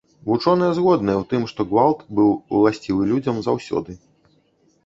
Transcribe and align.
Вучоныя 0.27 0.69
згодныя 0.77 1.17
ў 1.17 1.23
тым, 1.33 1.43
што 1.51 1.65
гвалт 1.73 1.99
быў 2.21 2.29
уласцівы 2.55 3.03
людзям 3.11 3.35
заўсёды. 3.49 4.01